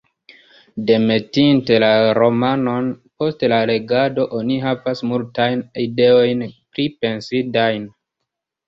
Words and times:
Demetinte 0.85 1.77
la 1.83 1.91
romanon, 2.19 2.89
post 3.23 3.47
la 3.55 3.61
legado, 3.73 4.27
oni 4.41 4.61
havas 4.67 5.07
multajn 5.13 5.63
ideojn 5.87 6.45
pripensindajn. 6.57 7.89